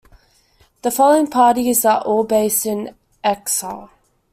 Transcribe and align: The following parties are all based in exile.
The 0.81 0.89
following 0.89 1.27
parties 1.27 1.85
are 1.85 2.01
all 2.01 2.23
based 2.23 2.65
in 2.65 2.95
exile. 3.23 3.91